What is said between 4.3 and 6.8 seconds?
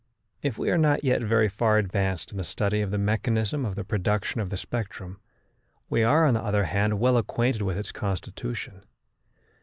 of the spectrum, we are, on the other